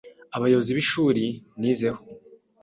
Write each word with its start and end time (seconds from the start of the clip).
abayobozi 0.35 0.71
b’ishuri 0.77 1.23
nizeho 1.59 1.99